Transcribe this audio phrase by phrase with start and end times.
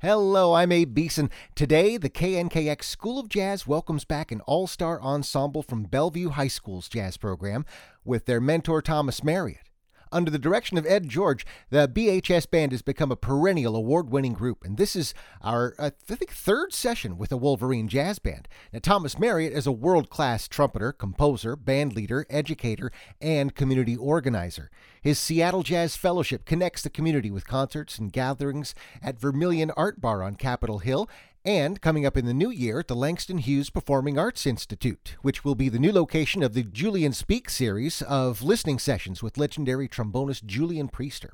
[0.00, 1.28] Hello, I'm Abe Beeson.
[1.56, 6.46] Today, the KNKX School of Jazz welcomes back an all star ensemble from Bellevue High
[6.46, 7.64] School's jazz program
[8.04, 9.67] with their mentor Thomas Marriott.
[10.10, 14.32] Under the direction of Ed George, the BHS Band has become a perennial award winning
[14.32, 18.48] group, and this is our, uh, I think, third session with the Wolverine Jazz Band.
[18.72, 24.70] Now, Thomas Marriott is a world class trumpeter, composer, band leader, educator, and community organizer.
[25.02, 30.22] His Seattle Jazz Fellowship connects the community with concerts and gatherings at Vermillion Art Bar
[30.22, 31.08] on Capitol Hill
[31.48, 35.46] and coming up in the new year at the Langston Hughes Performing Arts Institute, which
[35.46, 39.88] will be the new location of the Julian Speak series of listening sessions with legendary
[39.88, 41.30] trombonist Julian Priester.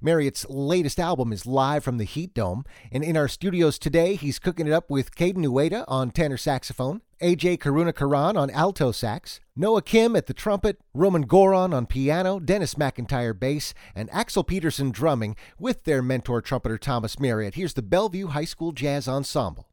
[0.00, 4.38] Marriott's latest album is live from the Heat Dome, and in our studios today, he's
[4.38, 9.82] cooking it up with Caden Ueda on tenor saxophone, AJ Karunakaran on alto sax, Noah
[9.82, 15.36] Kim at the trumpet, Roman Goron on piano, Dennis McIntyre bass, and Axel Peterson drumming
[15.58, 17.54] with their mentor trumpeter Thomas Marriott.
[17.54, 19.66] Here's the Bellevue High School Jazz Ensemble.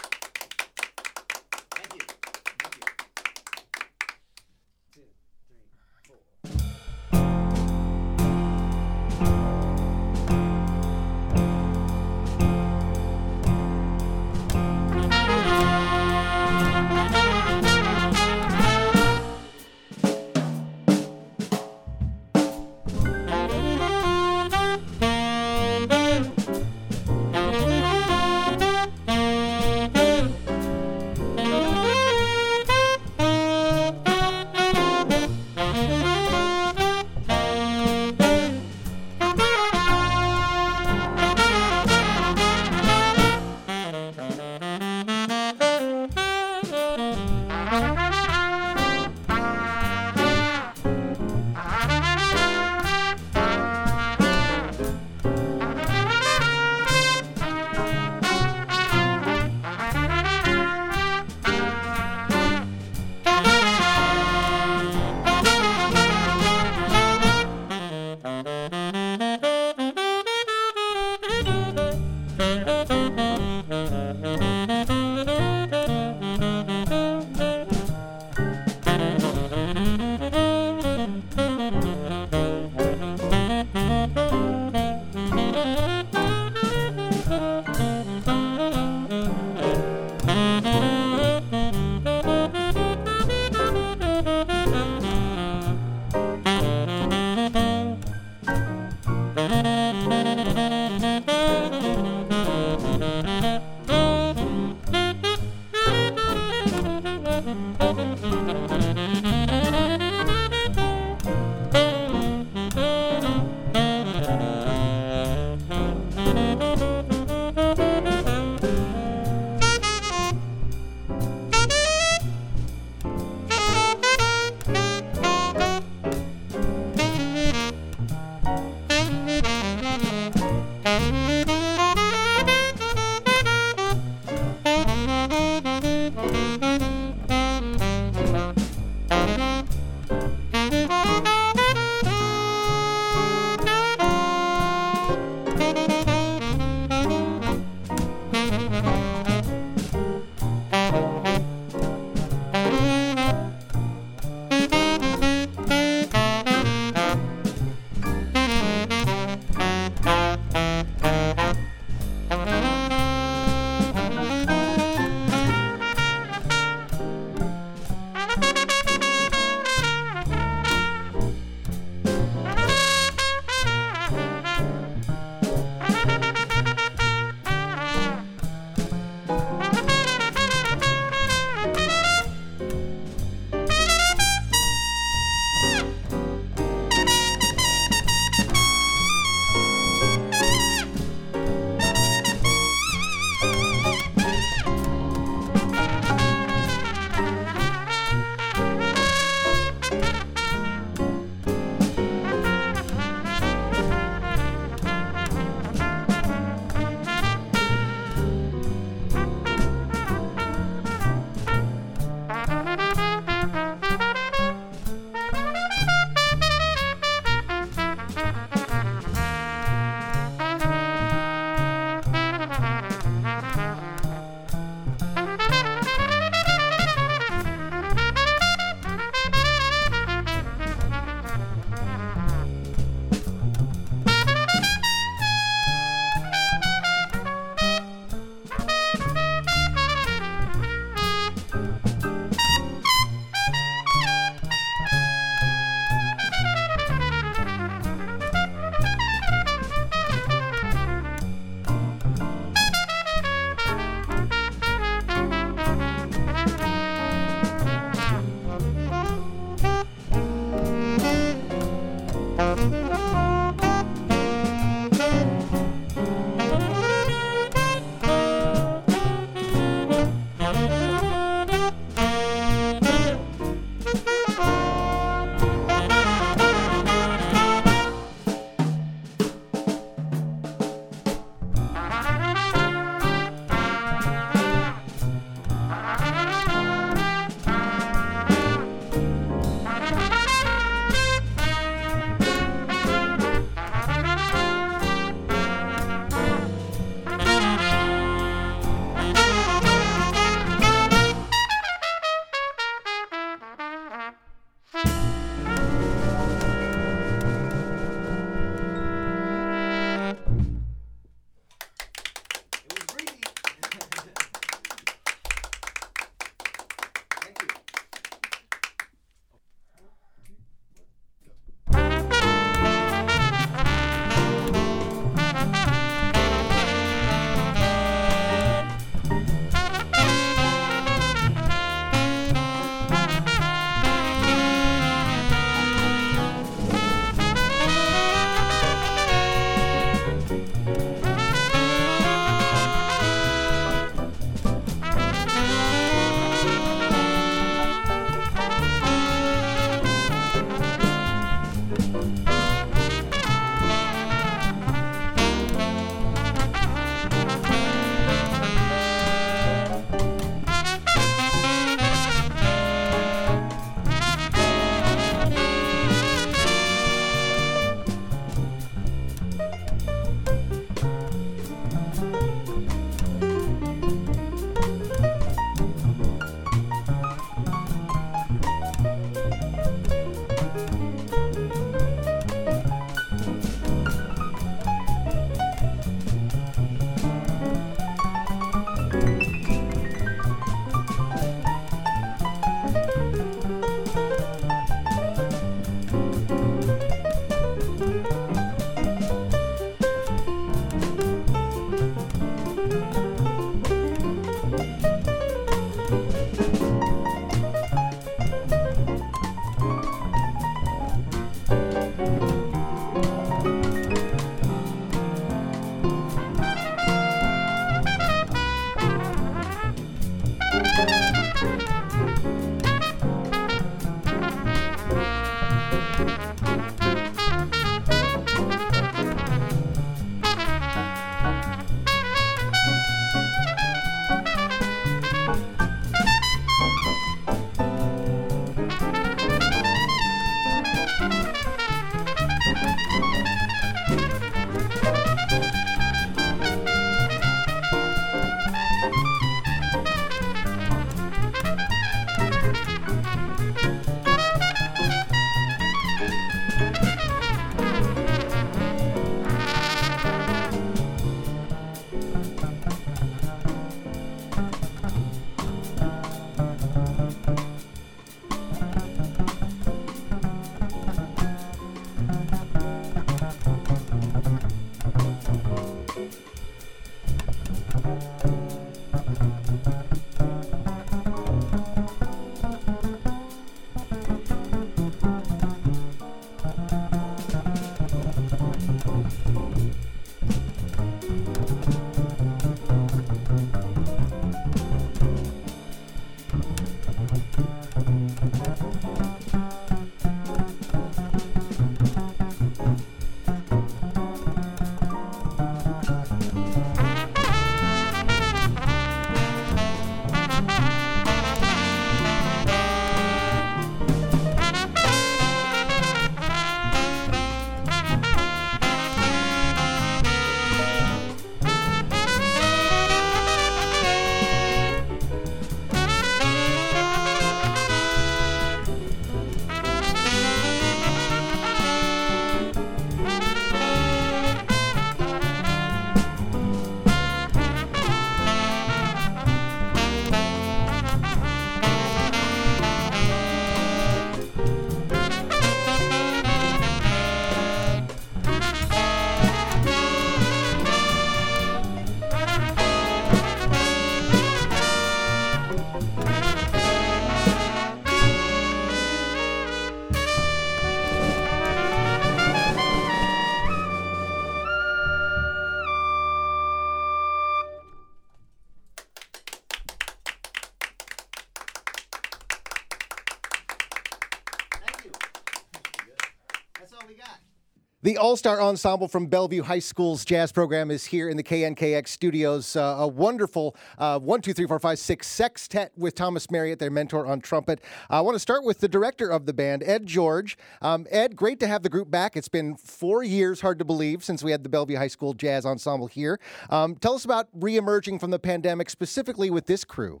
[578.08, 582.56] All Star Ensemble from Bellevue High School's jazz program is here in the KNKX studios.
[582.56, 586.70] Uh, a wonderful uh, one, two, three, four, five, six sextet with Thomas Marriott, their
[586.70, 587.62] mentor on trumpet.
[587.90, 590.38] I want to start with the director of the band, Ed George.
[590.62, 592.16] Um, Ed, great to have the group back.
[592.16, 595.44] It's been four years, hard to believe, since we had the Bellevue High School Jazz
[595.44, 596.18] Ensemble here.
[596.48, 600.00] Um, tell us about re-emerging from the pandemic, specifically with this crew.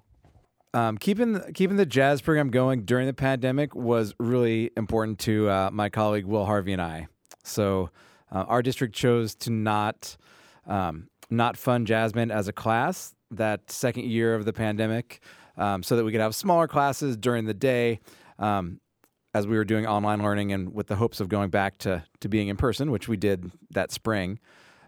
[0.72, 5.70] Um, keeping keeping the jazz program going during the pandemic was really important to uh,
[5.70, 7.08] my colleague Will Harvey and I.
[7.48, 7.90] So
[8.30, 10.16] uh, our district chose to not
[10.66, 15.20] um, not fund Jasmine as a class that second year of the pandemic,
[15.56, 18.00] um, so that we could have smaller classes during the day.
[18.38, 18.80] Um,
[19.34, 22.28] as we were doing online learning and with the hopes of going back to, to
[22.28, 24.38] being in person, which we did that spring.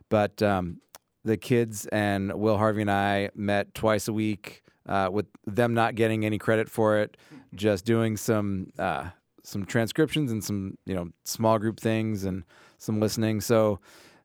[0.09, 0.81] But um,
[1.25, 5.95] the kids and Will Harvey and I met twice a week uh, with them not
[5.95, 7.17] getting any credit for it,
[7.55, 9.11] just doing some uh,
[9.51, 12.45] some transcriptions and some you know small group things and
[12.79, 13.41] some listening.
[13.41, 13.81] So,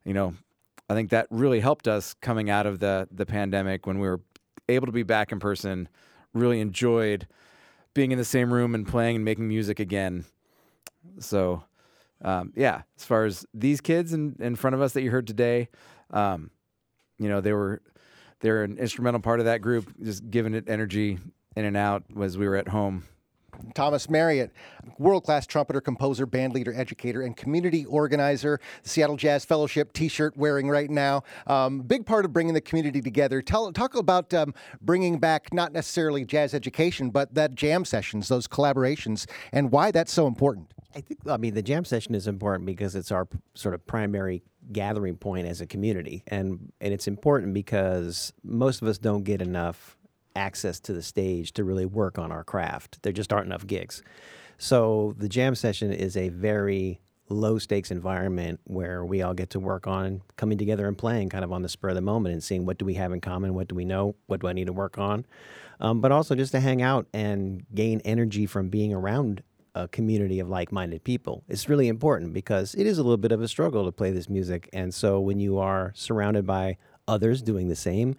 [0.06, 0.36] you know,
[0.90, 4.22] I think that really helped us coming out of the the pandemic when we were
[4.70, 5.90] able to be back in person.
[6.34, 7.28] Really enjoyed
[7.94, 10.26] being in the same room and playing and making music again.
[11.20, 11.64] So,
[12.22, 15.28] um, yeah, as far as these kids in, in front of us that you heard
[15.28, 15.70] today,
[16.12, 16.52] um,
[17.18, 17.82] you know, they were
[18.42, 21.18] they're an instrumental part of that group, just giving it energy
[21.56, 23.06] in and out as we were at home
[23.74, 24.52] Thomas Marriott,
[24.98, 28.60] world class trumpeter, composer, band leader, educator, and community organizer.
[28.84, 31.24] Seattle Jazz Fellowship t shirt wearing right now.
[31.48, 33.42] Um, big part of bringing the community together.
[33.42, 38.48] Tell, talk about um, bringing back not necessarily jazz education, but that jam sessions, those
[38.48, 40.72] collaborations, and why that's so important.
[40.96, 44.44] I think, I mean, the jam session is important because it's our sort of primary
[44.72, 46.24] gathering point as a community.
[46.28, 49.98] And, and it's important because most of us don't get enough
[50.36, 53.02] access to the stage to really work on our craft.
[53.04, 54.04] There just aren't enough gigs.
[54.58, 59.60] So the jam session is a very low stakes environment where we all get to
[59.60, 62.44] work on coming together and playing kind of on the spur of the moment and
[62.44, 64.68] seeing what do we have in common, what do we know, what do I need
[64.68, 65.26] to work on,
[65.80, 69.42] um, but also just to hang out and gain energy from being around
[69.74, 71.44] a community of like-minded people.
[71.50, 74.30] It's really important because it is a little bit of a struggle to play this
[74.30, 78.16] music, and so when you are surrounded by others doing the same,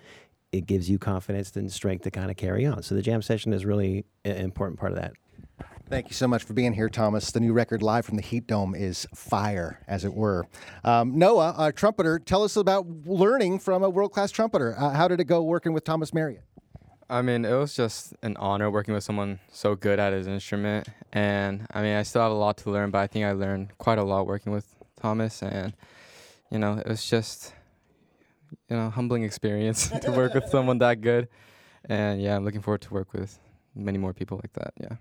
[0.52, 2.82] it gives you confidence and strength to kind of carry on.
[2.82, 5.12] So the jam session is really an important part of that.
[5.88, 7.30] Thank you so much for being here, Thomas.
[7.30, 10.48] The new record, live from the Heat Dome, is fire, as it were.
[10.82, 14.74] Um, Noah, a trumpeter, tell us about learning from a world class trumpeter.
[14.76, 16.42] Uh, how did it go working with Thomas Marriott?
[17.09, 20.88] I mean, it was just an honor working with someone so good at his instrument.
[21.12, 23.78] And I mean, I still have a lot to learn, but I think I learned
[23.78, 25.40] quite a lot working with Thomas.
[25.40, 25.72] And,
[26.50, 27.54] you know, it was just
[28.68, 31.28] you know humbling experience to work with someone that good.
[31.88, 33.38] And yeah, I'm looking forward to work with
[33.74, 34.74] many more people like that.
[34.80, 34.96] Yeah.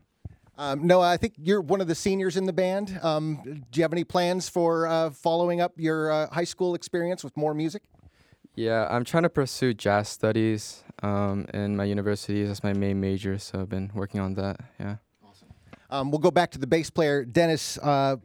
[0.58, 2.98] Um, Noah, I think you're one of the seniors in the band.
[3.04, 7.24] Um, do you have any plans for uh, following up your uh, high school experience
[7.24, 7.84] with more music?
[8.56, 12.46] Yeah, I'm trying to pursue jazz studies um, in my university.
[12.46, 14.62] That's my main major, so I've been working on that.
[14.80, 14.96] Yeah.
[15.26, 15.48] Awesome.
[15.90, 17.78] Um, we'll go back to the bass player, Dennis.
[17.78, 18.16] Uh,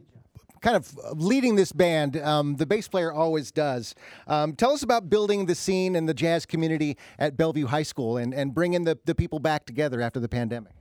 [0.61, 2.17] kind of leading this band.
[2.17, 3.95] Um, the bass player always does.
[4.27, 8.17] Um, tell us about building the scene and the jazz community at Bellevue High School
[8.17, 10.73] and, and bringing the, the people back together after the pandemic.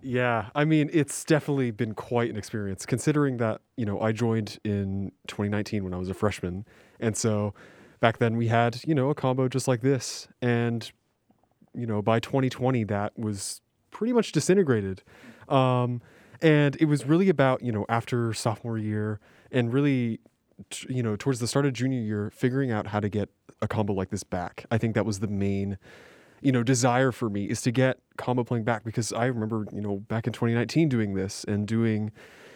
[0.00, 4.58] Yeah, I mean, it's definitely been quite an experience considering that, you know, I joined
[4.64, 6.64] in 2019 when I was a freshman.
[7.00, 7.52] And so
[8.00, 10.28] back then we had, you know, a combo just like this.
[10.40, 10.90] And,
[11.74, 15.02] you know, by 2020, that was pretty much disintegrated.
[15.48, 16.00] Um,
[16.42, 19.20] and it was really about you know after sophomore year
[19.50, 20.20] and really
[20.88, 23.28] you know towards the start of junior year figuring out how to get
[23.60, 24.66] a combo like this back.
[24.70, 25.78] I think that was the main
[26.40, 29.80] you know desire for me is to get combo playing back because i remember you
[29.80, 32.12] know back in 2019 doing this and doing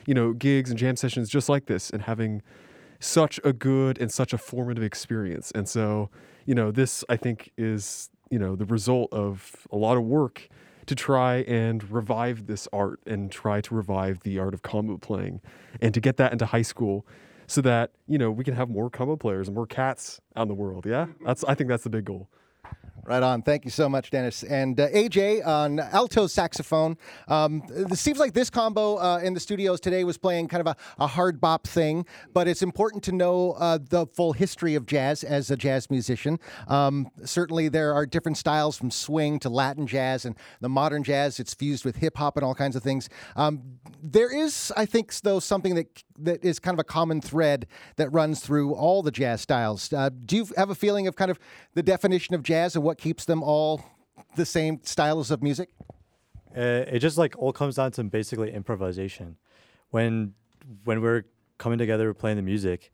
[0.07, 2.43] you know gigs and jam sessions just like this and having
[3.01, 5.51] such a good and such a formative experience.
[5.57, 6.11] And so
[6.47, 10.49] you know this i think is you know the result of a lot of work
[10.87, 15.41] to try and revive this art and try to revive the art of combo playing
[15.81, 17.07] and to get that into high school
[17.47, 20.49] so that you know we can have more combo players and more cats out in
[20.49, 21.07] the world yeah?
[21.25, 22.29] That's i think that's the big goal
[23.05, 23.43] Right on.
[23.43, 24.45] Thank you so much, Dennis.
[24.45, 26.97] And uh, AJ on alto saxophone.
[27.27, 30.69] Um, it seems like this combo uh, in the studios today was playing kind of
[30.69, 34.87] a, a hard bop thing, but it's important to know uh, the full history of
[34.87, 36.39] jazz as a jazz musician.
[36.69, 41.41] Um, certainly, there are different styles from swing to Latin jazz and the modern jazz.
[41.41, 43.09] It's fused with hip hop and all kinds of things.
[43.35, 47.67] Um, there is, I think, though, something that that is kind of a common thread
[47.97, 49.93] that runs through all the jazz styles.
[49.93, 51.39] Uh, do you have a feeling of kind of
[51.75, 53.85] the definition of jazz and what keeps them all
[54.37, 55.71] the same styles of music?
[56.57, 59.37] Uh, it just like all comes down to basically improvisation.
[59.91, 60.35] When
[60.85, 61.25] when we're
[61.59, 62.93] coming together, playing the music,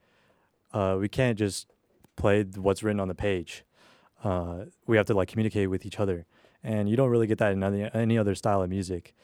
[0.73, 1.67] uh, we can't just
[2.17, 3.65] play what's written on the page.
[4.25, 6.27] Uh, we have to like communicate with each other,
[6.63, 9.15] and you don't really get that in any, any other style of music.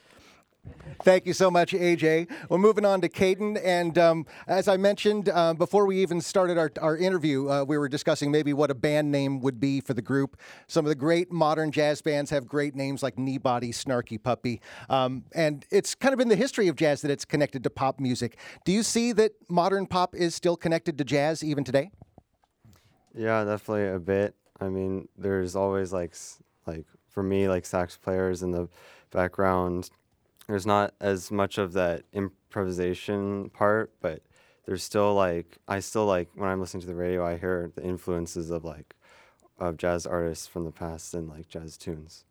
[1.03, 2.29] Thank you so much, AJ.
[2.49, 3.61] We're moving on to Caden.
[3.63, 7.77] And um, as I mentioned, uh, before we even started our, our interview, uh, we
[7.77, 10.37] were discussing maybe what a band name would be for the group.
[10.67, 14.61] Some of the great modern jazz bands have great names like Kneebody, Snarky Puppy.
[14.89, 17.99] Um, and it's kind of in the history of jazz that it's connected to pop
[17.99, 18.37] music.
[18.63, 21.91] Do you see that modern pop is still connected to jazz even today?
[23.13, 24.35] Yeah, definitely a bit.
[24.59, 26.15] I mean, there's always like,
[26.65, 28.69] like for me, like sax players in the
[29.11, 29.89] background
[30.47, 34.21] there's not as much of that improvisation part, but
[34.65, 37.83] there's still like I still like when I'm listening to the radio, I hear the
[37.83, 38.95] influences of like
[39.59, 42.25] of jazz artists from the past and like jazz tunes.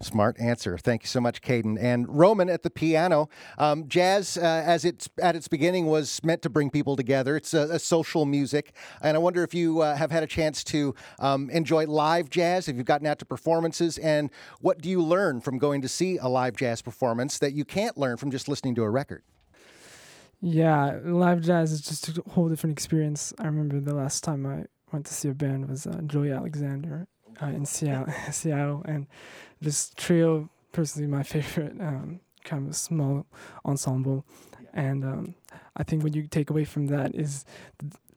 [0.00, 0.76] Smart answer.
[0.76, 1.78] Thank you so much, Caden.
[1.80, 3.28] And Roman at the piano.
[3.56, 7.36] Um, jazz, uh, as it's at its beginning, was meant to bring people together.
[7.36, 10.64] It's a, a social music, and I wonder if you uh, have had a chance
[10.64, 12.66] to um, enjoy live jazz.
[12.66, 16.18] If you've gotten out to performances, and what do you learn from going to see
[16.18, 19.22] a live jazz performance that you can't learn from just listening to a record?
[20.40, 23.32] Yeah, live jazz is just a whole different experience.
[23.38, 27.06] I remember the last time I went to see a band was uh, Joey Alexander
[27.40, 29.06] uh, in Seattle, Seattle, and
[29.60, 33.26] this trio, personally, my favorite um, kind of small
[33.64, 34.24] ensemble,
[34.72, 35.34] and um,
[35.76, 37.44] I think what you take away from that is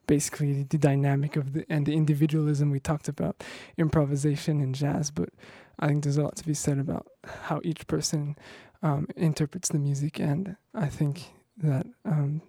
[0.07, 3.43] basically the dynamic of the and the individualism we talked about,
[3.77, 5.11] improvisation and jazz.
[5.11, 5.29] But
[5.79, 8.37] I think there's a lot to be said about how each person
[8.81, 12.41] um, interprets the music, and I think that um,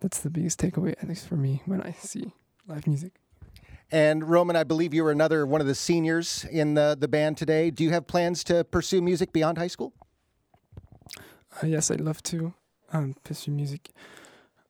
[0.00, 2.32] that's the biggest takeaway, at least for me, when I see
[2.66, 3.12] live music.
[3.90, 7.36] And Roman, I believe you were another one of the seniors in the, the band
[7.36, 7.70] today.
[7.70, 9.92] Do you have plans to pursue music beyond high school?
[11.62, 12.54] Uh, yes, I'd love to
[12.92, 13.90] um, pursue music.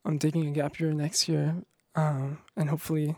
[0.05, 1.55] I'm taking a gap year next year,
[1.95, 3.17] um, and hopefully,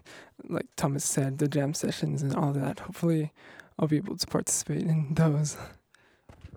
[0.48, 2.78] like Thomas said, the jam sessions and all that.
[2.80, 3.32] Hopefully,
[3.78, 5.56] I'll be able to participate in those.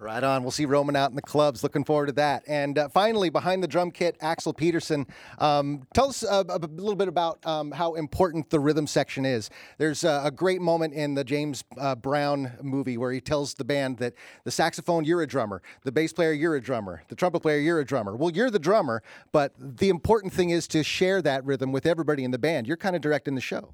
[0.01, 0.43] Right on.
[0.43, 1.61] We'll see Roman out in the clubs.
[1.61, 2.43] Looking forward to that.
[2.47, 5.05] And uh, finally, behind the drum kit, Axel Peterson.
[5.39, 9.49] Um, tell us uh, a little bit about um, how important the rhythm section is.
[9.77, 13.97] There's a great moment in the James uh, Brown movie where he tells the band
[13.97, 14.13] that
[14.45, 17.81] the saxophone, you're a drummer, the bass player, you're a drummer, the trumpet player, you're
[17.81, 18.15] a drummer.
[18.15, 22.23] Well, you're the drummer, but the important thing is to share that rhythm with everybody
[22.23, 22.67] in the band.
[22.67, 23.73] You're kind of directing the show.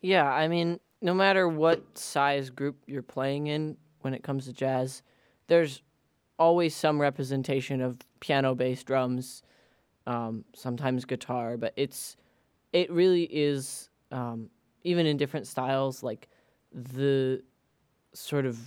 [0.00, 4.54] Yeah, I mean, no matter what size group you're playing in when it comes to
[4.54, 5.02] jazz,
[5.48, 5.82] there's
[6.38, 9.42] always some representation of piano, bass, drums,
[10.06, 12.16] um, sometimes guitar, but it's
[12.72, 14.48] it really is um,
[14.84, 16.28] even in different styles like
[16.72, 17.42] the
[18.12, 18.58] sort of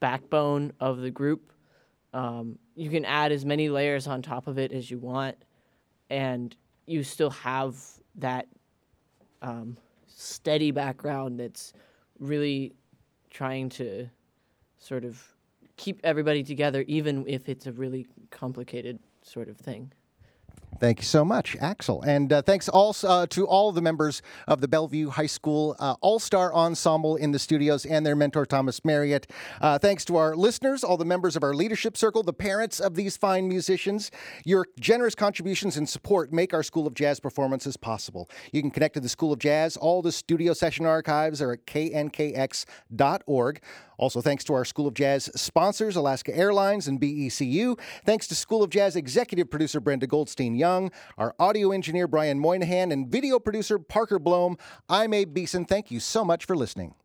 [0.00, 1.52] backbone of the group.
[2.12, 5.36] Um, you can add as many layers on top of it as you want,
[6.10, 6.54] and
[6.86, 7.76] you still have
[8.16, 8.48] that
[9.40, 11.72] um, steady background that's
[12.18, 12.74] really
[13.30, 14.08] trying to
[14.78, 15.31] sort of
[15.82, 19.90] keep everybody together, even if it's a really complicated sort of thing.
[20.78, 22.02] Thank you so much, Axel.
[22.02, 25.94] And uh, thanks also uh, to all the members of the Bellevue High School uh,
[26.00, 29.30] All Star Ensemble in the studios and their mentor, Thomas Marriott.
[29.60, 32.94] Uh, thanks to our listeners, all the members of our leadership circle, the parents of
[32.96, 34.10] these fine musicians.
[34.44, 38.28] Your generous contributions and support make our School of Jazz performances possible.
[38.52, 39.76] You can connect to the School of Jazz.
[39.76, 43.60] All the studio session archives are at knkx.org.
[44.02, 47.78] Also, thanks to our School of Jazz sponsors, Alaska Airlines and BECU.
[48.04, 52.90] Thanks to School of Jazz executive producer Brenda Goldstein Young, our audio engineer Brian Moynihan,
[52.90, 54.58] and video producer Parker Blohm.
[54.88, 55.66] I'm Abe Beeson.
[55.66, 56.96] Thank you so much for listening.